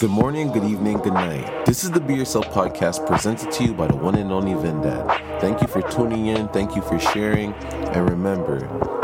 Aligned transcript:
Good 0.00 0.10
morning, 0.10 0.52
good 0.52 0.62
evening, 0.62 0.98
good 0.98 1.14
night. 1.14 1.66
This 1.66 1.82
is 1.82 1.90
the 1.90 1.98
Be 1.98 2.14
Yourself 2.14 2.46
podcast 2.50 3.04
presented 3.04 3.50
to 3.50 3.64
you 3.64 3.74
by 3.74 3.88
the 3.88 3.96
one 3.96 4.14
and 4.14 4.30
only 4.30 4.54
Vin 4.54 4.80
Dad. 4.80 5.40
Thank 5.40 5.60
you 5.60 5.66
for 5.66 5.82
tuning 5.82 6.26
in, 6.26 6.46
thank 6.50 6.76
you 6.76 6.82
for 6.82 7.00
sharing, 7.00 7.52
and 7.52 8.08
remember 8.08 8.60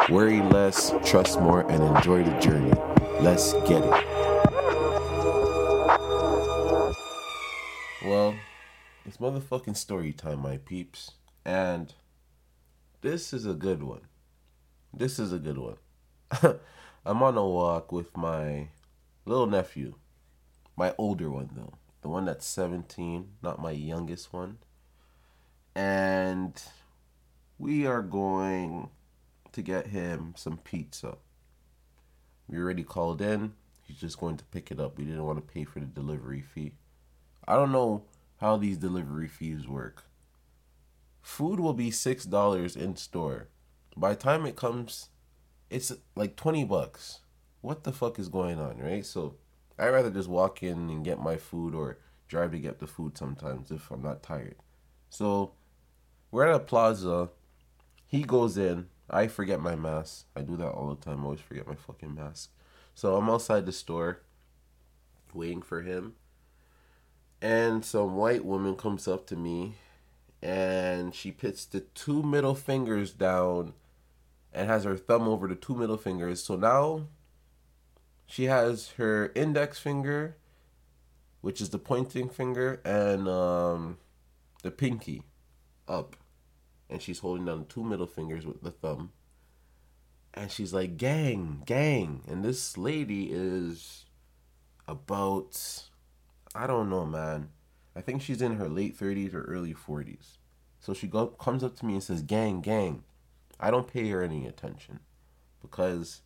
worry 0.09 0.41
less, 0.41 0.95
trust 1.04 1.41
more, 1.41 1.68
and 1.68 1.82
enjoy 1.82 2.22
the 2.22 2.38
journey. 2.38 2.72
Let's 3.20 3.54
get 3.68 3.82
it. 3.82 4.04
Well, 8.04 8.36
it's 9.04 9.16
motherfucking 9.16 9.76
story 9.76 10.12
time, 10.12 10.42
my 10.42 10.58
peeps. 10.58 11.11
And 11.45 11.92
this 13.00 13.32
is 13.32 13.46
a 13.46 13.54
good 13.54 13.82
one. 13.82 14.02
This 14.92 15.18
is 15.18 15.33
a 15.33 15.41
good 15.41 15.59
one. 15.59 15.77
I'm 17.05 17.20
on 17.20 17.37
a 17.37 17.45
walk 17.45 17.91
with 17.91 18.16
my 18.16 18.69
little 19.27 19.48
nephew 19.48 19.95
my 20.77 20.95
older 20.98 21.30
one 21.30 21.51
though, 21.55 21.74
the 22.02 22.09
one 22.09 22.24
that's 22.24 22.46
17, 22.46 23.28
not 23.42 23.60
my 23.60 23.70
youngest 23.70 24.33
one. 24.33 24.59
And 25.74 26.60
we 27.59 27.87
are 27.87 28.02
going 28.02 28.91
to 29.52 29.62
get 29.62 29.88
him 29.88 30.34
some 30.37 30.59
pizza. 30.59 31.16
We 32.48 32.59
already 32.59 32.84
called 32.84 33.20
in. 33.23 33.55
He's 33.87 33.98
just 33.98 34.19
going 34.19 34.37
to 34.37 34.45
pick 34.45 34.70
it 34.70 34.80
up. 34.80 34.98
We 34.98 35.05
didn't 35.05 35.24
want 35.24 35.38
to 35.38 35.55
pay 35.55 35.64
for 35.64 35.80
the 35.80 35.87
delivery 35.87 36.41
fee. 36.41 36.73
I 37.47 37.56
don't 37.56 37.72
know 37.72 38.05
how 38.38 38.56
these 38.56 38.78
delivery 38.78 39.28
fees 39.28 39.69
work. 39.69 40.05
Food 41.22 41.61
will 41.61 41.75
be 41.75 41.91
$6 41.91 42.77
in 42.77 42.97
store. 42.97 43.48
By 43.97 44.11
the 44.11 44.16
time 44.16 44.45
it 44.47 44.56
comes, 44.56 45.09
it's 45.70 45.92
like 46.16 46.36
20 46.36 46.64
bucks. 46.64 47.20
What 47.61 47.84
the 47.84 47.92
fuck 47.92 48.19
is 48.19 48.28
going 48.28 48.58
on, 48.58 48.78
right? 48.78 49.06
So 49.06 49.36
I'd 49.78 49.89
rather 49.89 50.11
just 50.11 50.28
walk 50.28 50.62
in 50.62 50.91
and 50.91 51.05
get 51.05 51.20
my 51.20 51.36
food 51.36 51.75
or 51.75 51.98
drive 52.28 52.53
to 52.53 52.58
get 52.58 52.78
the 52.78 52.86
food 52.86 53.19
sometimes 53.19 53.70
if 53.70 53.91
I'm 53.91 54.03
not 54.03 54.22
tired. 54.22 54.56
So 55.11 55.53
we're 56.30 56.47
at 56.47 56.55
a 56.55 56.61
plaza. 56.61 57.30
He 58.06 58.22
goes 58.22 58.56
in. 58.56 58.89
I 59.11 59.27
forget 59.27 59.61
my 59.61 59.77
mask. 59.77 60.27
I 60.34 60.42
do 60.42 60.56
that 60.56 60.70
all 60.70 60.89
the 60.95 61.05
time. 61.05 61.20
I 61.20 61.25
always 61.25 61.41
forget 61.41 61.67
my 61.67 61.75
fucking 61.75 62.14
mask. 62.14 62.50
So 62.95 63.17
I'm 63.17 63.28
outside 63.28 63.67
the 63.67 63.72
store 63.72 64.20
waiting 65.33 65.62
for 65.62 65.83
him. 65.83 66.14
And 67.42 67.84
some 67.84 68.17
white 68.17 68.45
woman 68.45 68.77
comes 68.77 69.06
up 69.06 69.27
to 69.27 69.36
me 69.36 69.75
and 70.41 71.14
she 71.14 71.30
puts 71.30 71.64
the 71.64 71.80
two 71.80 72.22
middle 72.22 72.55
fingers 72.55 73.12
down 73.12 73.75
and 74.52 74.69
has 74.69 74.84
her 74.84 74.97
thumb 74.97 75.28
over 75.28 75.48
the 75.48 75.55
two 75.55 75.75
middle 75.75 75.97
fingers. 75.97 76.42
So 76.42 76.56
now 76.56 77.08
she 78.27 78.44
has 78.44 78.91
her 78.92 79.33
index 79.34 79.78
finger, 79.78 80.36
which 81.41 81.61
is 81.61 81.70
the 81.70 81.78
pointing 81.78 82.28
finger, 82.28 82.80
and 82.84 83.28
um, 83.28 83.98
the 84.62 84.70
pinky 84.70 85.22
up. 85.86 86.17
And 86.89 87.00
she's 87.00 87.20
holding 87.20 87.47
down 87.47 87.67
two 87.67 87.84
middle 87.84 88.06
fingers 88.06 88.47
with 88.47 88.62
the 88.62 88.70
thumb. 88.70 89.12
And 90.33 90.50
she's 90.50 90.72
like, 90.72 90.97
gang, 90.97 91.62
gang. 91.64 92.22
And 92.28 92.45
this 92.45 92.77
lady 92.77 93.30
is 93.30 94.06
about, 94.89 95.84
I 96.55 96.67
don't 96.67 96.91
know, 96.91 97.06
man. 97.06 97.50
I 97.97 98.00
think 98.00 98.20
she's 98.20 98.42
in 98.42 98.56
her 98.56 98.69
late 98.69 98.98
30s 98.98 99.33
or 99.34 99.42
early 99.42 99.75
40s. 99.75 100.39
So 100.80 100.92
she 100.92 101.06
go, 101.06 101.28
comes 101.28 101.62
up 101.62 101.77
to 101.77 101.86
me 101.86 101.95
and 101.95 102.02
says, 102.02 102.22
gang, 102.22 102.61
gang. 102.61 103.05
I 103.61 103.70
don't 103.70 103.86
pay 103.86 104.08
her 104.11 104.22
any 104.22 104.47
attention 104.47 105.00
because 105.62 106.20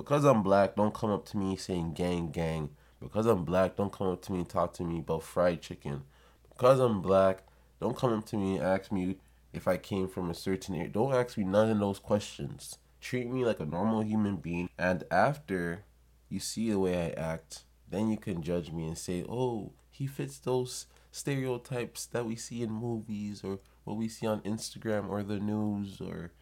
because 0.00 0.24
I'm 0.24 0.42
black, 0.42 0.76
don't 0.76 0.94
come 0.94 1.10
up 1.10 1.26
to 1.26 1.36
me 1.36 1.56
saying 1.56 1.92
gang 1.92 2.30
gang. 2.30 2.70
Because 3.02 3.26
I'm 3.26 3.44
black, 3.44 3.76
don't 3.76 3.92
come 3.92 4.06
up 4.06 4.22
to 4.22 4.32
me 4.32 4.38
and 4.38 4.48
talk 4.48 4.72
to 4.74 4.82
me 4.82 5.00
about 5.00 5.24
fried 5.24 5.60
chicken. 5.60 6.04
Because 6.48 6.80
I'm 6.80 7.02
black, 7.02 7.42
don't 7.82 7.94
come 7.94 8.14
up 8.14 8.24
to 8.28 8.36
me 8.36 8.56
and 8.56 8.64
ask 8.64 8.90
me 8.90 9.18
if 9.52 9.68
I 9.68 9.76
came 9.76 10.08
from 10.08 10.30
a 10.30 10.34
certain 10.34 10.74
area. 10.74 10.88
Don't 10.88 11.12
ask 11.12 11.36
me 11.36 11.44
none 11.44 11.70
of 11.70 11.78
those 11.78 11.98
questions. 11.98 12.78
Treat 13.02 13.30
me 13.30 13.44
like 13.44 13.60
a 13.60 13.66
normal 13.66 14.00
human 14.00 14.36
being. 14.36 14.70
And 14.78 15.04
after 15.10 15.84
you 16.30 16.40
see 16.40 16.70
the 16.70 16.78
way 16.78 17.12
I 17.14 17.20
act, 17.20 17.64
then 17.86 18.08
you 18.08 18.16
can 18.16 18.42
judge 18.42 18.72
me 18.72 18.86
and 18.86 18.96
say, 18.96 19.22
oh, 19.28 19.72
he 19.90 20.06
fits 20.06 20.38
those 20.38 20.86
stereotypes 21.12 22.06
that 22.06 22.24
we 22.24 22.36
see 22.36 22.62
in 22.62 22.72
movies 22.72 23.44
or 23.44 23.58
what 23.84 23.98
we 23.98 24.08
see 24.08 24.26
on 24.26 24.40
Instagram 24.40 25.10
or 25.10 25.22
the 25.22 25.38
news 25.38 26.00
or 26.00 26.32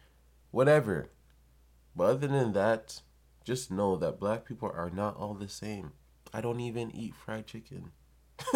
whatever. 0.51 1.09
But 1.93 2.05
other 2.05 2.27
than 2.27 2.53
that, 2.53 3.01
just 3.43 3.71
know 3.71 3.95
that 3.97 4.19
black 4.19 4.45
people 4.45 4.71
are 4.73 4.89
not 4.89 5.17
all 5.17 5.33
the 5.33 5.47
same. 5.47 5.93
I 6.33 6.41
don't 6.41 6.59
even 6.59 6.95
eat 6.95 7.15
fried 7.15 7.47
chicken. 7.47 7.91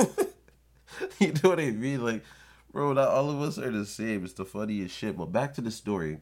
you 1.20 1.34
know 1.42 1.50
what 1.50 1.60
I 1.60 1.72
mean? 1.72 2.04
Like, 2.04 2.24
bro, 2.72 2.94
not 2.94 3.08
all 3.08 3.30
of 3.30 3.42
us 3.42 3.58
are 3.58 3.72
the 3.72 3.86
same. 3.86 4.24
It's 4.24 4.34
the 4.34 4.46
funniest 4.46 4.96
shit. 4.96 5.18
But 5.18 5.32
back 5.32 5.54
to 5.56 5.62
the 5.62 5.72
story. 5.72 6.20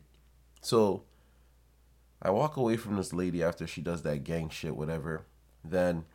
So, 0.62 1.04
I 2.22 2.30
walk 2.30 2.56
away 2.56 2.78
from 2.78 2.96
this 2.96 3.14
lady 3.14 3.44
after 3.44 3.66
she 3.66 3.82
does 3.82 4.04
that 4.04 4.24
gang 4.24 4.50
shit, 4.50 4.76
whatever. 4.76 5.26
Then, 5.64 6.06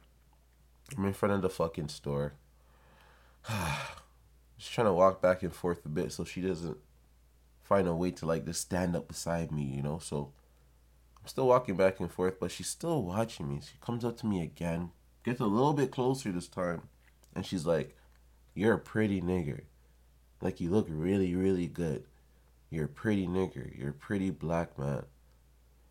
I'm 0.97 1.05
in 1.05 1.12
front 1.12 1.35
of 1.35 1.43
the 1.43 1.51
fucking 1.51 1.89
store. 1.89 2.35
just 4.59 4.73
trying 4.73 4.87
to 4.87 4.93
walk 4.93 5.21
back 5.21 5.43
and 5.43 5.53
forth 5.53 5.85
a 5.85 5.89
bit 5.89 6.12
so 6.12 6.25
she 6.25 6.41
doesn't 6.41 6.79
find 7.62 7.87
a 7.89 7.95
way 7.95 8.11
to 8.12 8.27
like 8.27 8.45
just 8.47 8.61
stand 8.61 8.97
up 8.97 9.09
beside 9.09 9.51
me, 9.53 9.65
you 9.65 9.83
know? 9.83 9.99
So, 9.99 10.33
I'm 11.26 11.31
still 11.31 11.48
walking 11.48 11.75
back 11.75 11.98
and 11.98 12.09
forth, 12.09 12.38
but 12.38 12.53
she's 12.53 12.69
still 12.69 13.03
watching 13.03 13.48
me. 13.48 13.60
She 13.60 13.76
comes 13.81 14.04
up 14.04 14.16
to 14.19 14.26
me 14.26 14.42
again, 14.42 14.92
gets 15.25 15.41
a 15.41 15.47
little 15.47 15.72
bit 15.72 15.91
closer 15.91 16.31
this 16.31 16.47
time, 16.47 16.82
and 17.34 17.44
she's 17.44 17.66
like, 17.66 17.97
You're 18.54 18.75
a 18.75 18.78
pretty 18.78 19.20
nigger. 19.20 19.62
Like, 20.41 20.60
you 20.60 20.70
look 20.70 20.87
really, 20.88 21.34
really 21.34 21.66
good. 21.66 22.04
You're 22.70 22.84
a 22.84 22.88
pretty 22.88 23.26
nigger. 23.26 23.76
You're 23.76 23.91
a 23.91 23.92
pretty 23.92 24.31
black 24.31 24.78
man. 24.78 25.03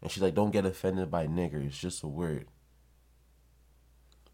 And 0.01 0.09
she's 0.09 0.23
like, 0.23 0.35
Don't 0.35 0.51
get 0.51 0.65
offended 0.65 1.11
by 1.11 1.27
nigger. 1.27 1.65
It's 1.67 1.77
just 1.77 2.01
a 2.03 2.07
word. 2.07 2.45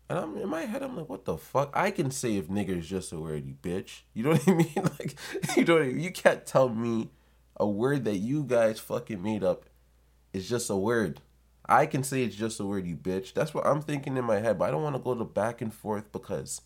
And 0.07 0.19
I'm 0.19 0.38
in 0.38 0.50
my 0.50 0.66
head, 0.66 0.83
I'm 0.83 0.95
like, 0.95 1.09
what 1.09 1.25
the 1.25 1.38
fuck? 1.39 1.72
I 1.73 1.89
can 1.89 2.12
say 2.12 2.35
if 2.38 2.47
nigger 2.47 2.78
is 2.78 2.88
just 2.88 3.12
a 3.12 3.19
word, 3.19 3.47
you 3.47 3.56
bitch. 3.56 4.01
You 4.13 4.25
know 4.25 4.31
what 4.33 4.47
I 4.47 4.53
mean? 4.53 4.75
Like, 5.00 5.16
you 5.57 5.66
know, 5.66 5.79
you 5.79 6.12
can't 6.12 6.45
tell 6.45 6.69
me 6.69 7.09
a 7.57 7.66
word 7.66 8.06
that 8.06 8.18
you 8.18 8.44
guys 8.44 8.79
fucking 8.79 9.23
made 9.23 9.44
up 9.44 9.66
it's 10.34 10.47
just 10.50 10.69
a 10.69 10.75
word. 10.75 11.22
I 11.68 11.86
can 11.86 12.03
say 12.03 12.24
it's 12.24 12.36
just 12.36 12.59
a 12.59 12.66
word, 12.66 12.86
you 12.86 12.96
bitch. 12.96 13.34
That's 13.34 13.53
what 13.53 13.66
I'm 13.66 13.81
thinking 13.81 14.18
in 14.18 14.25
my 14.25 14.40
head, 14.40 14.58
but 14.58 14.68
I 14.68 14.72
don't 14.72 14.84
want 14.84 14.96
to 14.96 15.02
go 15.02 15.16
to 15.16 15.24
back 15.24 15.62
and 15.62 15.74
forth 15.74 16.12
because 16.12 16.62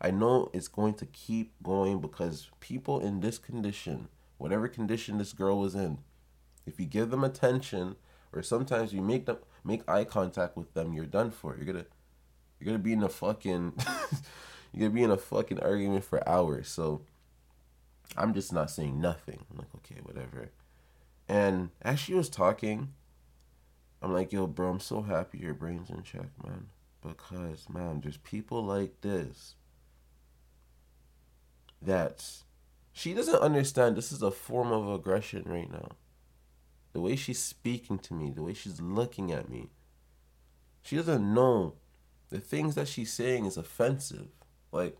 I 0.00 0.10
know 0.10 0.50
it's 0.52 0.68
going 0.68 0.94
to 0.94 1.06
keep 1.06 1.54
going 1.62 2.00
because 2.00 2.50
people 2.60 3.00
in 3.00 3.20
this 3.20 3.38
condition, 3.38 4.08
whatever 4.38 4.68
condition 4.68 5.18
this 5.18 5.32
girl 5.32 5.58
was 5.58 5.74
in, 5.74 5.98
if 6.66 6.78
you 6.78 6.86
give 6.86 7.10
them 7.10 7.24
attention 7.24 7.96
or 8.32 8.42
sometimes 8.42 8.92
you 8.92 9.00
make 9.00 9.26
them 9.26 9.38
make 9.64 9.88
eye 9.88 10.04
contact 10.04 10.56
with 10.56 10.74
them, 10.74 10.92
you're 10.92 11.06
done 11.06 11.30
for. 11.30 11.56
You're 11.56 11.66
gonna 11.66 11.86
you're 12.60 12.66
gonna 12.66 12.78
be 12.78 12.92
in 12.92 13.02
a 13.02 13.08
fucking 13.08 13.72
you're 14.72 14.88
gonna 14.88 14.90
be 14.90 15.02
in 15.02 15.10
a 15.10 15.16
fucking 15.16 15.60
argument 15.60 16.04
for 16.04 16.26
hours. 16.28 16.68
So 16.68 17.02
I'm 18.16 18.34
just 18.34 18.52
not 18.52 18.70
saying 18.70 19.00
nothing. 19.00 19.44
I'm 19.50 19.58
like, 19.58 19.74
okay, 19.76 20.00
whatever. 20.02 20.50
And 21.28 21.70
as 21.82 21.98
she 21.98 22.14
was 22.14 22.28
talking, 22.28 22.92
I'm 24.00 24.12
like, 24.12 24.32
yo, 24.32 24.46
bro, 24.46 24.70
I'm 24.70 24.80
so 24.80 25.02
happy 25.02 25.38
your 25.38 25.54
brain's 25.54 25.90
in 25.90 26.02
check, 26.02 26.28
man. 26.44 26.66
Because, 27.02 27.68
man, 27.68 28.00
there's 28.00 28.18
people 28.18 28.64
like 28.64 29.00
this 29.00 29.54
that 31.82 32.24
she 32.92 33.12
doesn't 33.14 33.42
understand 33.42 33.96
this 33.96 34.12
is 34.12 34.22
a 34.22 34.30
form 34.30 34.72
of 34.72 34.88
aggression 34.88 35.42
right 35.46 35.70
now. 35.70 35.92
The 36.92 37.00
way 37.00 37.14
she's 37.14 37.38
speaking 37.38 37.98
to 38.00 38.14
me, 38.14 38.30
the 38.30 38.42
way 38.42 38.54
she's 38.54 38.80
looking 38.80 39.30
at 39.30 39.50
me. 39.50 39.68
She 40.82 40.96
doesn't 40.96 41.34
know 41.34 41.74
the 42.30 42.40
things 42.40 42.74
that 42.74 42.88
she's 42.88 43.12
saying 43.12 43.44
is 43.44 43.56
offensive. 43.56 44.28
Like, 44.72 44.96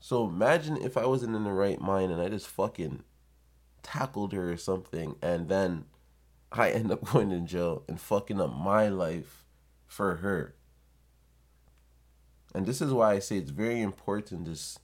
so 0.00 0.26
imagine 0.26 0.76
if 0.78 0.96
I 0.96 1.06
wasn't 1.06 1.36
in 1.36 1.44
the 1.44 1.52
right 1.52 1.80
mind 1.80 2.10
and 2.10 2.20
I 2.20 2.28
just 2.28 2.48
fucking 2.48 3.04
tackled 3.82 4.32
her 4.32 4.52
or 4.52 4.56
something, 4.56 5.16
and 5.22 5.48
then 5.48 5.84
I 6.50 6.70
end 6.70 6.90
up 6.90 7.04
going 7.12 7.30
to 7.30 7.40
jail 7.40 7.84
and 7.88 8.00
fucking 8.00 8.40
up 8.40 8.54
my 8.54 8.88
life 8.88 9.44
for 9.86 10.16
her. 10.16 10.54
And 12.54 12.66
this 12.66 12.80
is 12.80 12.92
why 12.92 13.12
I 13.12 13.18
say 13.18 13.38
it's 13.38 13.50
very 13.50 13.80
important 13.80 14.46
to 14.46 14.80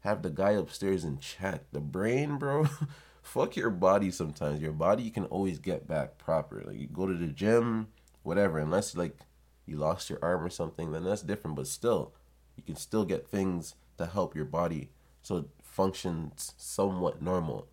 have 0.00 0.22
the 0.22 0.30
guy 0.30 0.52
upstairs 0.52 1.04
in 1.04 1.18
check. 1.18 1.64
The 1.72 1.80
brain, 1.80 2.38
bro, 2.38 2.68
fuck 3.22 3.56
your 3.56 3.70
body 3.70 4.10
sometimes. 4.10 4.60
Your 4.60 4.72
body 4.72 5.02
you 5.02 5.10
can 5.10 5.24
always 5.24 5.58
get 5.58 5.88
back 5.88 6.18
proper. 6.18 6.62
Like 6.64 6.78
you 6.78 6.86
go 6.86 7.06
to 7.06 7.14
the 7.14 7.26
gym, 7.26 7.88
whatever, 8.22 8.58
unless 8.58 8.96
like 8.96 9.18
you 9.66 9.76
lost 9.76 10.08
your 10.08 10.18
arm 10.22 10.44
or 10.44 10.50
something, 10.50 10.92
then 10.92 11.04
that's 11.04 11.22
different. 11.22 11.56
But 11.56 11.66
still, 11.66 12.12
you 12.56 12.62
can 12.62 12.76
still 12.76 13.04
get 13.04 13.28
things 13.28 13.74
to 13.98 14.06
help 14.06 14.36
your 14.36 14.44
body 14.44 14.90
so 15.22 15.38
it 15.38 15.46
functions 15.62 16.54
somewhat 16.56 17.20
normal. 17.20 17.68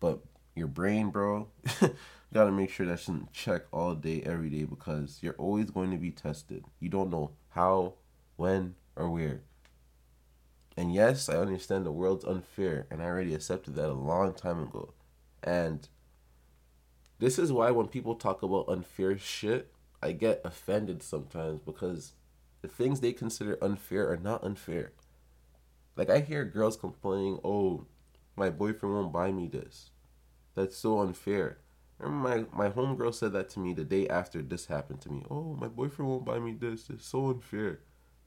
But 0.00 0.20
your 0.54 0.66
brain, 0.66 1.10
bro, 1.10 1.48
gotta 2.32 2.50
make 2.50 2.70
sure 2.70 2.86
that's 2.86 3.08
in 3.08 3.28
check 3.32 3.62
all 3.72 3.94
day, 3.94 4.22
every 4.22 4.50
day, 4.50 4.64
because 4.64 5.18
you're 5.22 5.34
always 5.34 5.70
going 5.70 5.90
to 5.90 5.98
be 5.98 6.10
tested. 6.10 6.64
You 6.80 6.88
don't 6.88 7.10
know 7.10 7.32
how, 7.50 7.94
when, 8.36 8.74
or 8.96 9.10
where. 9.10 9.42
And 10.76 10.94
yes, 10.94 11.28
I 11.28 11.36
understand 11.36 11.84
the 11.84 11.92
world's 11.92 12.24
unfair, 12.24 12.86
and 12.90 13.02
I 13.02 13.06
already 13.06 13.34
accepted 13.34 13.74
that 13.74 13.90
a 13.90 13.92
long 13.92 14.32
time 14.32 14.62
ago. 14.62 14.94
And 15.42 15.88
this 17.18 17.38
is 17.38 17.52
why 17.52 17.70
when 17.70 17.88
people 17.88 18.14
talk 18.14 18.42
about 18.42 18.68
unfair 18.68 19.18
shit, 19.18 19.72
I 20.02 20.12
get 20.12 20.40
offended 20.44 21.02
sometimes 21.02 21.60
because 21.60 22.12
the 22.62 22.68
things 22.68 23.00
they 23.00 23.12
consider 23.12 23.58
unfair 23.62 24.10
are 24.10 24.16
not 24.16 24.42
unfair. 24.42 24.92
Like 25.96 26.08
I 26.08 26.20
hear 26.20 26.44
girls 26.44 26.76
complaining, 26.76 27.38
"Oh, 27.44 27.86
my 28.40 28.50
boyfriend 28.50 28.94
won't 28.94 29.12
buy 29.12 29.30
me 29.30 29.46
this." 29.46 29.90
That's 30.54 30.76
so 30.76 31.00
unfair. 31.00 31.58
My 32.00 32.46
my 32.52 32.70
homegirl 32.70 33.14
said 33.14 33.32
that 33.34 33.50
to 33.50 33.60
me 33.60 33.72
the 33.74 33.84
day 33.84 34.08
after 34.08 34.42
this 34.42 34.66
happened 34.66 35.00
to 35.02 35.12
me. 35.12 35.24
Oh, 35.30 35.54
my 35.54 35.68
boyfriend 35.68 36.10
won't 36.10 36.24
buy 36.24 36.38
me 36.38 36.52
this. 36.52 36.90
It's 36.90 37.06
so 37.06 37.28
unfair. 37.30 37.80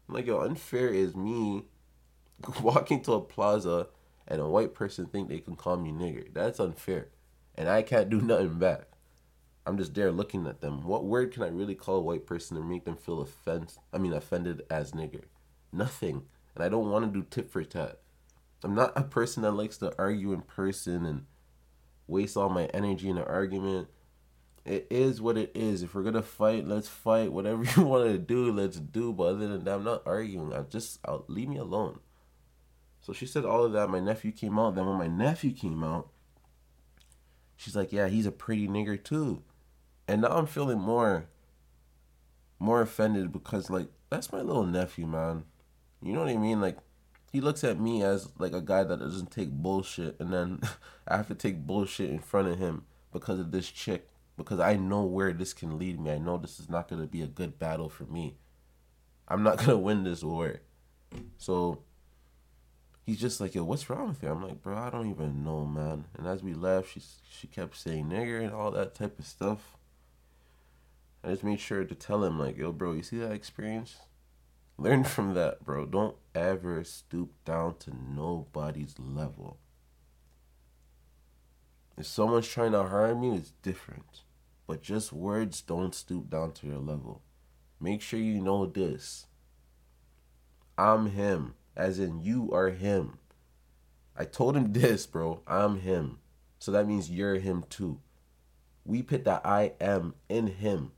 I'm 0.07 0.15
like, 0.15 0.27
yo, 0.27 0.39
unfair 0.39 0.89
is 0.89 1.15
me 1.15 1.65
walking 2.61 3.01
to 3.03 3.13
a 3.13 3.21
plaza 3.21 3.87
and 4.27 4.41
a 4.41 4.47
white 4.47 4.73
person 4.73 5.05
think 5.05 5.29
they 5.29 5.39
can 5.39 5.55
call 5.55 5.77
me 5.77 5.91
nigger. 5.91 6.33
That's 6.33 6.59
unfair. 6.59 7.09
And 7.55 7.67
I 7.69 7.81
can't 7.81 8.09
do 8.09 8.21
nothing 8.31 8.59
back. 8.59 8.87
I'm 9.65 9.77
just 9.77 9.93
there 9.93 10.11
looking 10.11 10.45
at 10.45 10.61
them. 10.61 10.83
What 10.83 11.05
word 11.05 11.31
can 11.31 11.43
I 11.43 11.47
really 11.47 11.75
call 11.75 11.95
a 11.97 12.01
white 12.01 12.25
person 12.25 12.57
to 12.57 12.63
make 12.63 12.83
them 12.85 12.97
feel 12.97 13.21
offense 13.21 13.79
I 13.93 13.97
mean 13.97 14.13
offended 14.13 14.63
as 14.69 14.91
nigger? 14.91 15.23
Nothing. 15.71 16.23
And 16.55 16.63
I 16.63 16.69
don't 16.69 16.91
want 16.91 17.05
to 17.05 17.19
do 17.19 17.25
tit 17.29 17.49
for 17.49 17.63
tat. 17.63 17.99
I'm 18.63 18.75
not 18.75 18.93
a 18.95 19.03
person 19.03 19.43
that 19.43 19.51
likes 19.51 19.77
to 19.77 19.93
argue 19.97 20.33
in 20.33 20.41
person 20.41 21.05
and 21.05 21.25
waste 22.07 22.37
all 22.37 22.49
my 22.49 22.65
energy 22.67 23.09
in 23.09 23.17
an 23.17 23.25
argument. 23.25 23.89
It 24.65 24.87
is 24.89 25.21
what 25.21 25.37
it 25.37 25.51
is. 25.53 25.83
If 25.83 25.93
we're 25.93 26.03
gonna 26.03 26.21
fight, 26.21 26.67
let's 26.67 26.87
fight. 26.87 27.31
Whatever 27.31 27.63
you 27.77 27.83
want 27.83 28.09
to 28.09 28.17
do, 28.17 28.51
let's 28.51 28.79
do. 28.79 29.11
But 29.11 29.23
other 29.23 29.47
than 29.47 29.63
that, 29.65 29.75
I'm 29.75 29.83
not 29.83 30.03
arguing. 30.05 30.53
I 30.53 30.61
just 30.61 30.99
I'll, 31.05 31.25
leave 31.27 31.49
me 31.49 31.57
alone. 31.57 31.99
So 33.01 33.11
she 33.11 33.25
said 33.25 33.43
all 33.43 33.65
of 33.65 33.73
that. 33.73 33.89
My 33.89 33.99
nephew 33.99 34.31
came 34.31 34.57
out. 34.57 34.75
Then 34.75 34.85
when 34.85 34.97
my 34.97 35.07
nephew 35.07 35.51
came 35.51 35.83
out, 35.83 36.09
she's 37.57 37.75
like, 37.75 37.91
"Yeah, 37.91 38.07
he's 38.07 38.25
a 38.25 38.31
pretty 38.31 38.67
nigger 38.67 39.01
too," 39.01 39.43
and 40.07 40.21
now 40.21 40.29
I'm 40.29 40.45
feeling 40.47 40.79
more, 40.79 41.25
more 42.59 42.81
offended 42.81 43.33
because 43.33 43.69
like 43.69 43.87
that's 44.09 44.31
my 44.31 44.39
little 44.39 44.65
nephew, 44.65 45.05
man. 45.05 45.43
You 46.01 46.13
know 46.13 46.21
what 46.21 46.29
I 46.29 46.37
mean? 46.37 46.61
Like 46.61 46.77
he 47.33 47.41
looks 47.41 47.63
at 47.63 47.79
me 47.79 48.03
as 48.03 48.29
like 48.37 48.53
a 48.53 48.61
guy 48.61 48.83
that 48.83 48.99
doesn't 48.99 49.31
take 49.31 49.49
bullshit, 49.49 50.15
and 50.19 50.31
then 50.31 50.61
I 51.07 51.17
have 51.17 51.27
to 51.29 51.35
take 51.35 51.65
bullshit 51.65 52.11
in 52.11 52.19
front 52.19 52.47
of 52.47 52.59
him 52.59 52.85
because 53.11 53.39
of 53.39 53.51
this 53.51 53.69
chick. 53.69 54.07
Because 54.37 54.59
I 54.59 54.75
know 54.75 55.03
where 55.03 55.31
this 55.33 55.53
can 55.53 55.77
lead 55.77 55.99
me. 55.99 56.11
I 56.11 56.17
know 56.17 56.37
this 56.37 56.59
is 56.59 56.69
not 56.69 56.87
gonna 56.87 57.07
be 57.07 57.23
a 57.23 57.27
good 57.27 57.57
battle 57.57 57.89
for 57.89 58.03
me. 58.03 58.37
I'm 59.27 59.41
not 59.41 59.57
gonna 59.65 59.77
win 59.77 60.03
this 60.03 60.23
war. 60.23 60.61
So 61.37 61.79
he's 63.03 63.19
just 63.19 63.41
like, 63.41 63.55
yo, 63.55 63.63
what's 63.63 63.89
wrong 63.89 64.09
with 64.09 64.21
you? 64.21 64.29
I'm 64.29 64.43
like, 64.43 64.61
bro, 64.61 64.77
I 64.77 64.91
don't 64.91 65.09
even 65.09 65.43
know, 65.43 65.65
man. 65.65 66.05
And 66.15 66.27
as 66.27 66.43
we 66.43 66.53
left, 66.53 66.93
she 66.93 67.01
she 67.29 67.47
kept 67.47 67.75
saying 67.75 68.09
nigger 68.09 68.43
and 68.43 68.53
all 68.53 68.69
that 68.71 68.93
type 68.93 69.17
of 69.17 69.25
stuff. 69.25 69.75
I 71.23 71.29
just 71.29 71.43
made 71.43 71.59
sure 71.59 71.83
to 71.83 71.95
tell 71.95 72.23
him 72.23 72.37
like, 72.37 72.57
yo, 72.57 72.71
bro, 72.71 72.93
you 72.93 73.01
see 73.01 73.17
that 73.17 73.31
experience? 73.31 73.97
Learn 74.77 75.03
from 75.03 75.33
that, 75.35 75.63
bro. 75.63 75.85
Don't 75.85 76.15
ever 76.33 76.83
stoop 76.83 77.31
down 77.45 77.77
to 77.79 77.91
nobody's 77.95 78.95
level. 78.97 79.57
If 81.97 82.07
someone's 82.07 82.47
trying 82.47 82.71
to 82.71 82.83
harm 82.83 83.23
you, 83.23 83.35
it's 83.35 83.51
different. 83.61 84.21
But 84.65 84.81
just 84.81 85.13
words 85.13 85.61
don't 85.61 85.93
stoop 85.93 86.29
down 86.29 86.53
to 86.53 86.67
your 86.67 86.79
level. 86.79 87.21
Make 87.79 88.01
sure 88.01 88.19
you 88.19 88.41
know 88.41 88.65
this. 88.65 89.27
I'm 90.77 91.11
him 91.11 91.53
as 91.75 91.99
in 91.99 92.21
you 92.21 92.51
are 92.51 92.69
him. 92.69 93.19
I 94.15 94.25
told 94.25 94.55
him 94.55 94.73
this, 94.73 95.05
bro. 95.05 95.41
I'm 95.47 95.79
him. 95.79 96.19
So 96.59 96.71
that 96.71 96.87
means 96.87 97.11
you're 97.11 97.35
him 97.35 97.65
too. 97.69 97.99
We 98.85 99.01
put 99.01 99.25
that 99.25 99.45
I 99.45 99.73
am 99.79 100.15
in 100.29 100.47
him. 100.47 100.91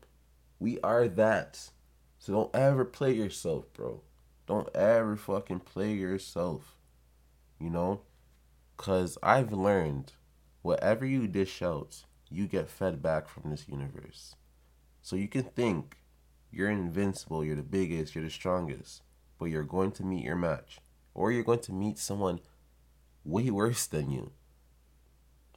We 0.59 0.79
are 0.81 1.07
that. 1.07 1.69
So 2.25 2.33
don't 2.33 2.55
ever 2.55 2.85
play 2.85 3.13
yourself, 3.13 3.71
bro. 3.73 4.01
Don't 4.47 4.73
ever 4.75 5.15
fucking 5.15 5.59
play 5.59 5.93
yourself. 5.93 6.75
You 7.59 7.69
know? 7.69 8.01
Because 8.75 9.17
I've 9.21 9.51
learned 9.51 10.13
whatever 10.61 11.05
you 11.05 11.27
dish 11.27 11.61
out, 11.61 12.05
you 12.29 12.47
get 12.47 12.69
fed 12.69 13.01
back 13.01 13.29
from 13.29 13.51
this 13.51 13.67
universe. 13.67 14.35
So 15.01 15.15
you 15.15 15.27
can 15.27 15.43
think 15.43 15.97
you're 16.51 16.71
invincible, 16.71 17.45
you're 17.45 17.55
the 17.55 17.61
biggest, 17.61 18.15
you're 18.15 18.23
the 18.23 18.29
strongest 18.31 19.03
but 19.37 19.45
you're 19.45 19.63
going 19.63 19.91
to 19.91 20.03
meet 20.03 20.23
your 20.23 20.35
match. 20.35 20.79
Or 21.13 21.31
you're 21.31 21.43
going 21.43 21.59
to 21.59 21.73
meet 21.73 21.97
someone 21.97 22.39
way 23.23 23.49
worse 23.49 23.85
than 23.87 24.09
you. 24.09 24.31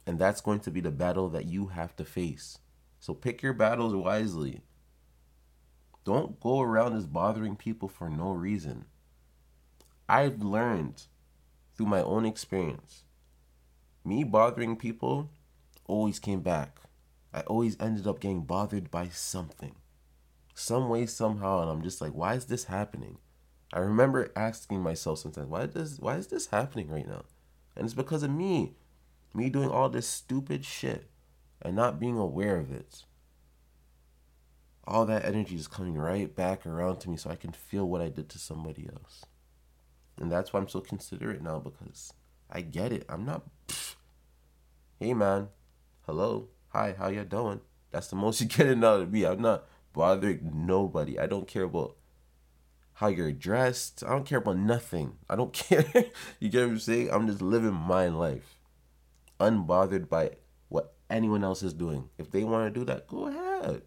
And 0.05 0.19
that's 0.19 0.41
going 0.41 0.59
to 0.61 0.71
be 0.71 0.81
the 0.81 0.91
battle 0.91 1.29
that 1.29 1.45
you 1.45 1.67
have 1.67 1.95
to 1.97 2.05
face. 2.05 2.59
So 2.99 3.13
pick 3.13 3.41
your 3.41 3.53
battles 3.53 3.95
wisely. 3.95 4.61
Don't 6.09 6.39
go 6.39 6.59
around 6.59 6.95
as 6.95 7.05
bothering 7.05 7.55
people 7.55 7.87
for 7.87 8.09
no 8.09 8.31
reason. 8.31 8.85
I've 10.09 10.41
learned 10.41 11.03
through 11.75 11.85
my 11.85 12.01
own 12.01 12.25
experience. 12.25 13.03
Me 14.03 14.23
bothering 14.23 14.75
people 14.75 15.29
always 15.85 16.17
came 16.17 16.39
back. 16.39 16.79
I 17.31 17.41
always 17.41 17.77
ended 17.79 18.07
up 18.07 18.19
getting 18.19 18.41
bothered 18.41 18.89
by 18.89 19.09
something. 19.09 19.75
Some 20.55 20.89
way, 20.89 21.05
somehow, 21.05 21.61
and 21.61 21.69
I'm 21.69 21.83
just 21.83 22.01
like, 22.01 22.13
why 22.13 22.33
is 22.33 22.45
this 22.45 22.63
happening? 22.63 23.19
I 23.71 23.77
remember 23.77 24.31
asking 24.35 24.81
myself 24.81 25.19
sometimes, 25.19 25.47
why 25.47 25.67
does 25.67 25.99
why 25.99 26.15
is 26.15 26.25
this 26.25 26.47
happening 26.47 26.89
right 26.89 27.07
now? 27.07 27.25
And 27.75 27.85
it's 27.85 27.93
because 27.93 28.23
of 28.23 28.31
me. 28.31 28.73
Me 29.35 29.51
doing 29.51 29.69
all 29.69 29.89
this 29.89 30.07
stupid 30.07 30.65
shit 30.65 31.11
and 31.61 31.75
not 31.75 31.99
being 31.99 32.17
aware 32.17 32.57
of 32.57 32.71
it. 32.71 33.03
All 34.89 35.05
that 35.05 35.23
energy 35.23 35.55
is 35.55 35.67
coming 35.67 35.93
right 35.93 36.35
back 36.35 36.65
around 36.65 36.97
to 37.01 37.11
me 37.11 37.15
so 37.15 37.29
I 37.29 37.35
can 37.35 37.51
feel 37.51 37.85
what 37.87 38.01
I 38.01 38.09
did 38.09 38.27
to 38.29 38.39
somebody 38.39 38.89
else. 38.91 39.23
And 40.19 40.31
that's 40.31 40.51
why 40.51 40.59
I'm 40.59 40.67
so 40.67 40.81
considerate 40.81 41.43
now 41.43 41.59
because 41.59 42.11
I 42.49 42.61
get 42.61 42.91
it. 42.91 43.05
I'm 43.07 43.23
not 43.23 43.43
pfft. 43.67 43.95
Hey 44.99 45.13
man. 45.13 45.49
Hello. 46.07 46.47
Hi, 46.69 46.95
how 46.97 47.09
you 47.09 47.23
doing? 47.23 47.61
That's 47.91 48.07
the 48.07 48.15
most 48.15 48.41
you 48.41 48.47
get 48.47 48.83
out 48.83 49.01
of 49.01 49.11
me. 49.13 49.25
I'm 49.25 49.43
not 49.43 49.65
bothering 49.93 50.51
nobody. 50.65 51.19
I 51.19 51.27
don't 51.27 51.47
care 51.47 51.65
about 51.65 51.95
how 52.93 53.09
you're 53.09 53.31
dressed. 53.31 54.03
I 54.03 54.09
don't 54.09 54.25
care 54.25 54.39
about 54.39 54.57
nothing. 54.57 55.17
I 55.29 55.35
don't 55.35 55.53
care. 55.67 55.85
you 56.39 56.49
get 56.49 56.61
what 56.61 56.71
I'm 56.71 56.79
saying? 56.79 57.11
I'm 57.11 57.27
just 57.27 57.43
living 57.43 57.73
my 57.75 58.07
life, 58.07 58.57
unbothered 59.39 60.09
by 60.09 60.31
what 60.67 60.95
anyone 61.11 61.43
else 61.43 61.61
is 61.61 61.75
doing. 61.75 62.09
If 62.17 62.31
they 62.31 62.43
want 62.43 62.73
to 62.73 62.79
do 62.79 62.85
that, 62.85 63.07
go 63.07 63.27
ahead. 63.27 63.83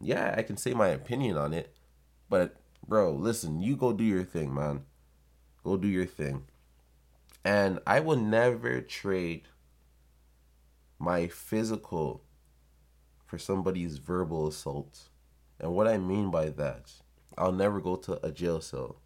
Yeah, 0.00 0.34
I 0.36 0.42
can 0.42 0.56
say 0.56 0.74
my 0.74 0.88
opinion 0.88 1.36
on 1.36 1.52
it, 1.52 1.74
but 2.28 2.56
bro, 2.86 3.12
listen, 3.12 3.60
you 3.60 3.76
go 3.76 3.92
do 3.92 4.04
your 4.04 4.24
thing, 4.24 4.54
man. 4.54 4.84
Go 5.64 5.76
do 5.76 5.88
your 5.88 6.06
thing. 6.06 6.44
And 7.44 7.80
I 7.86 8.00
will 8.00 8.16
never 8.16 8.80
trade 8.80 9.42
my 10.98 11.28
physical 11.28 12.22
for 13.26 13.38
somebody's 13.38 13.98
verbal 13.98 14.46
assault. 14.48 15.08
And 15.60 15.74
what 15.74 15.88
I 15.88 15.98
mean 15.98 16.30
by 16.30 16.50
that 16.50 16.92
I'll 17.36 17.52
never 17.52 17.80
go 17.80 17.94
to 17.96 18.24
a 18.26 18.32
jail 18.32 18.60
cell 18.60 18.96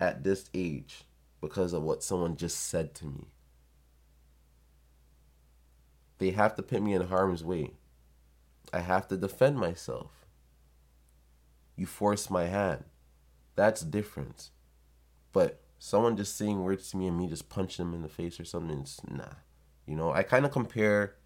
at 0.00 0.24
this 0.24 0.48
age 0.54 1.04
because 1.42 1.74
of 1.74 1.82
what 1.82 2.02
someone 2.02 2.36
just 2.36 2.58
said 2.58 2.94
to 2.96 3.04
me. 3.06 3.26
They 6.18 6.30
have 6.30 6.56
to 6.56 6.62
put 6.62 6.82
me 6.82 6.94
in 6.94 7.02
harm's 7.02 7.44
way. 7.44 7.72
I 8.72 8.80
have 8.80 9.08
to 9.08 9.16
defend 9.16 9.58
myself. 9.58 10.26
You 11.76 11.86
force 11.86 12.30
my 12.30 12.44
hand. 12.44 12.84
That's 13.56 13.82
different. 13.82 14.50
But 15.32 15.60
someone 15.78 16.16
just 16.16 16.36
saying 16.36 16.62
words 16.62 16.90
to 16.90 16.96
me 16.96 17.06
and 17.06 17.16
me 17.16 17.26
just 17.26 17.48
punching 17.48 17.84
them 17.84 17.94
in 17.94 18.02
the 18.02 18.08
face 18.08 18.38
or 18.38 18.44
something, 18.44 18.80
it's 18.80 19.00
nah. 19.08 19.34
You 19.86 19.96
know, 19.96 20.12
I 20.12 20.22
kind 20.22 20.44
of 20.44 20.52
compare 20.52 21.16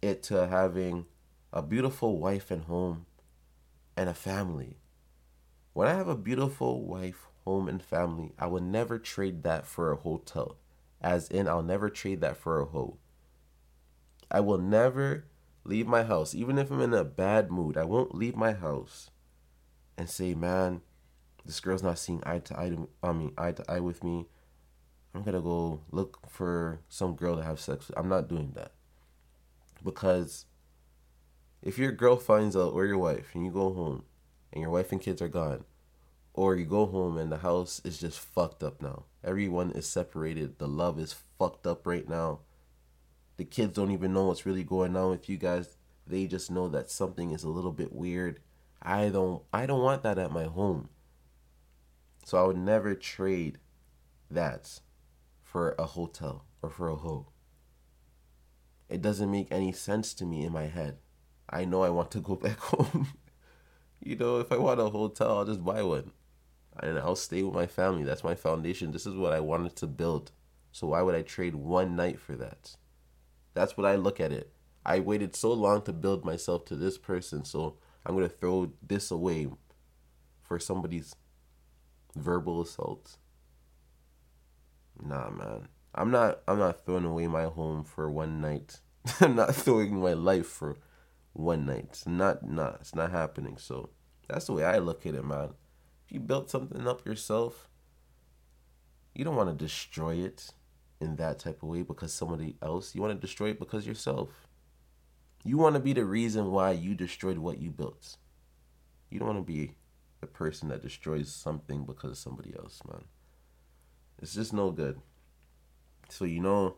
it 0.00 0.22
to 0.24 0.46
having 0.46 1.06
a 1.52 1.62
beautiful 1.62 2.18
wife 2.18 2.50
and 2.50 2.64
home 2.64 3.06
and 3.96 4.08
a 4.08 4.14
family. 4.14 4.78
When 5.72 5.88
I 5.88 5.94
have 5.94 6.08
a 6.08 6.16
beautiful 6.16 6.84
wife, 6.84 7.26
home, 7.44 7.68
and 7.68 7.82
family, 7.82 8.32
I 8.38 8.46
would 8.46 8.62
never 8.62 8.98
trade 8.98 9.42
that 9.44 9.66
for 9.66 9.92
a 9.92 9.96
hotel. 9.96 10.56
As 11.00 11.28
in, 11.28 11.48
I'll 11.48 11.62
never 11.62 11.88
trade 11.88 12.20
that 12.20 12.36
for 12.36 12.60
a 12.60 12.66
hoe. 12.66 12.98
I 14.30 14.40
will 14.40 14.58
never 14.58 15.26
leave 15.64 15.86
my 15.86 16.02
house, 16.02 16.34
even 16.34 16.58
if 16.58 16.70
I'm 16.70 16.80
in 16.80 16.94
a 16.94 17.04
bad 17.04 17.50
mood. 17.50 17.76
I 17.76 17.84
won't 17.84 18.14
leave 18.14 18.36
my 18.36 18.52
house 18.52 19.10
and 19.96 20.08
say, 20.08 20.34
man, 20.34 20.82
this 21.44 21.60
girl's 21.60 21.82
not 21.82 21.98
seeing 21.98 22.22
eye 22.24 22.38
to 22.40 22.60
eye. 22.60 22.70
To, 22.70 22.88
I 23.02 23.12
mean, 23.12 23.32
eye 23.36 23.52
to 23.52 23.70
eye 23.70 23.80
with 23.80 24.02
me. 24.04 24.26
I'm 25.14 25.22
gonna 25.22 25.40
go 25.40 25.80
look 25.90 26.18
for 26.28 26.80
some 26.88 27.14
girl 27.14 27.36
to 27.36 27.42
have 27.42 27.60
sex 27.60 27.88
with. 27.88 27.98
I'm 27.98 28.08
not 28.08 28.28
doing 28.28 28.52
that 28.54 28.72
because 29.84 30.46
if 31.62 31.78
your 31.78 31.92
girl 31.92 32.16
finds 32.16 32.56
out 32.56 32.72
or 32.72 32.86
your 32.86 32.98
wife 32.98 33.30
and 33.34 33.44
you 33.44 33.50
go 33.50 33.72
home 33.72 34.04
and 34.52 34.62
your 34.62 34.70
wife 34.70 34.92
and 34.92 35.00
kids 35.00 35.22
are 35.22 35.28
gone, 35.28 35.64
or 36.34 36.56
you 36.56 36.64
go 36.64 36.86
home 36.86 37.18
and 37.18 37.30
the 37.30 37.38
house 37.38 37.80
is 37.84 37.98
just 37.98 38.18
fucked 38.18 38.62
up 38.62 38.80
now. 38.80 39.04
Everyone 39.22 39.70
is 39.72 39.86
separated. 39.86 40.58
The 40.58 40.68
love 40.68 40.98
is 40.98 41.14
fucked 41.38 41.66
up 41.66 41.86
right 41.86 42.08
now. 42.08 42.40
The 43.42 43.46
kids 43.46 43.74
don't 43.74 43.90
even 43.90 44.12
know 44.12 44.26
what's 44.26 44.46
really 44.46 44.62
going 44.62 44.94
on 44.94 45.10
with 45.10 45.28
you 45.28 45.36
guys. 45.36 45.76
They 46.06 46.28
just 46.28 46.48
know 46.48 46.68
that 46.68 46.92
something 46.92 47.32
is 47.32 47.42
a 47.42 47.48
little 47.48 47.72
bit 47.72 47.92
weird. 47.92 48.38
I 48.80 49.08
don't 49.08 49.42
I 49.52 49.66
don't 49.66 49.82
want 49.82 50.04
that 50.04 50.16
at 50.16 50.30
my 50.30 50.44
home. 50.44 50.90
So 52.24 52.38
I 52.38 52.46
would 52.46 52.56
never 52.56 52.94
trade 52.94 53.58
that 54.30 54.78
for 55.42 55.74
a 55.76 55.86
hotel 55.86 56.44
or 56.62 56.70
for 56.70 56.88
a 56.88 56.94
hoe. 56.94 57.32
It 58.88 59.02
doesn't 59.02 59.32
make 59.32 59.50
any 59.50 59.72
sense 59.72 60.14
to 60.14 60.24
me 60.24 60.44
in 60.44 60.52
my 60.52 60.68
head. 60.68 60.98
I 61.50 61.64
know 61.64 61.82
I 61.82 61.90
want 61.90 62.12
to 62.12 62.20
go 62.20 62.36
back 62.46 62.60
home. 62.60 63.08
you 63.98 64.14
know, 64.14 64.38
if 64.38 64.52
I 64.52 64.56
want 64.56 64.78
a 64.78 64.88
hotel, 64.88 65.38
I'll 65.38 65.44
just 65.44 65.64
buy 65.64 65.82
one. 65.82 66.12
And 66.78 66.96
I'll 66.96 67.16
stay 67.16 67.42
with 67.42 67.54
my 67.54 67.66
family. 67.66 68.04
That's 68.04 68.22
my 68.22 68.36
foundation. 68.36 68.92
This 68.92 69.04
is 69.04 69.16
what 69.16 69.32
I 69.32 69.40
wanted 69.40 69.74
to 69.74 69.88
build. 69.88 70.30
So 70.70 70.86
why 70.86 71.02
would 71.02 71.16
I 71.16 71.22
trade 71.22 71.56
one 71.56 71.96
night 71.96 72.20
for 72.20 72.36
that? 72.36 72.76
That's 73.54 73.76
what 73.76 73.86
I 73.86 73.96
look 73.96 74.20
at 74.20 74.32
it. 74.32 74.52
I 74.84 75.00
waited 75.00 75.36
so 75.36 75.52
long 75.52 75.82
to 75.82 75.92
build 75.92 76.24
myself 76.24 76.64
to 76.66 76.76
this 76.76 76.98
person, 76.98 77.44
so 77.44 77.76
I'm 78.04 78.14
gonna 78.14 78.28
throw 78.28 78.72
this 78.82 79.10
away 79.10 79.48
for 80.42 80.58
somebody's 80.58 81.14
verbal 82.16 82.62
assault. 82.62 83.16
Nah, 85.00 85.30
man. 85.30 85.68
I'm 85.94 86.10
not. 86.10 86.40
I'm 86.48 86.58
not 86.58 86.84
throwing 86.84 87.04
away 87.04 87.26
my 87.26 87.44
home 87.44 87.84
for 87.84 88.10
one 88.10 88.40
night. 88.40 88.80
I'm 89.20 89.36
not 89.36 89.54
throwing 89.54 90.00
my 90.00 90.14
life 90.14 90.46
for 90.46 90.76
one 91.32 91.66
night. 91.66 91.88
It's 91.90 92.06
not. 92.06 92.42
Nah, 92.42 92.76
it's 92.80 92.94
not 92.94 93.10
happening. 93.10 93.58
So 93.58 93.90
that's 94.28 94.46
the 94.46 94.54
way 94.54 94.64
I 94.64 94.78
look 94.78 95.06
at 95.06 95.14
it, 95.14 95.24
man. 95.24 95.50
If 96.06 96.12
you 96.12 96.20
built 96.20 96.50
something 96.50 96.86
up 96.88 97.06
yourself, 97.06 97.68
you 99.14 99.24
don't 99.24 99.36
want 99.36 99.50
to 99.50 99.64
destroy 99.64 100.14
it 100.16 100.50
in 101.02 101.16
that 101.16 101.38
type 101.40 101.62
of 101.62 101.68
way 101.68 101.82
because 101.82 102.12
somebody 102.12 102.56
else. 102.62 102.94
You 102.94 103.02
want 103.02 103.14
to 103.14 103.20
destroy 103.20 103.50
it 103.50 103.58
because 103.58 103.86
yourself. 103.86 104.30
You 105.44 105.58
want 105.58 105.74
to 105.74 105.80
be 105.80 105.92
the 105.92 106.04
reason 106.04 106.52
why 106.52 106.70
you 106.70 106.94
destroyed 106.94 107.38
what 107.38 107.58
you 107.58 107.70
built. 107.70 108.16
You 109.10 109.18
don't 109.18 109.34
want 109.34 109.46
to 109.46 109.52
be 109.52 109.74
the 110.20 110.26
person 110.28 110.68
that 110.68 110.82
destroys 110.82 111.30
something 111.30 111.84
because 111.84 112.12
of 112.12 112.18
somebody 112.18 112.54
else, 112.56 112.80
man. 112.88 113.04
It's 114.22 114.34
just 114.34 114.52
no 114.52 114.70
good. 114.70 115.00
So 116.08 116.24
you 116.24 116.40
know, 116.40 116.76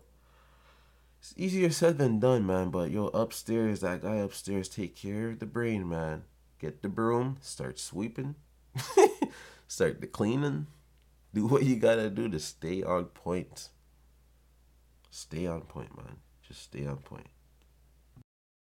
it's 1.21 1.35
easier 1.37 1.71
said 1.71 1.99
than 1.99 2.21
done, 2.21 2.47
man. 2.47 2.71
But 2.71 2.91
yo, 2.91 3.09
upstairs, 3.09 3.81
that 3.81 4.03
guy 4.03 4.17
upstairs, 4.17 4.69
take 4.69 4.97
care 4.97 5.31
of 5.31 5.41
the 5.41 5.47
brain, 5.47 5.89
man. 5.89 6.25
Get 6.59 6.83
the 6.83 6.89
broom, 6.89 7.37
start 7.43 7.79
sweeping, 7.79 8.37
start 9.69 10.01
the 10.01 10.07
cleaning. 10.07 10.69
Do 11.35 11.47
what 11.47 11.65
you 11.65 11.77
gotta 11.77 12.09
do 12.09 12.29
to 12.29 12.39
stay 12.39 12.83
on 12.83 13.07
point. 13.07 13.69
Stay 15.17 15.47
on 15.47 15.61
point, 15.61 15.97
man. 15.97 16.17
Just 16.43 16.63
stay 16.65 16.85
on 16.87 16.97
point. 16.97 17.29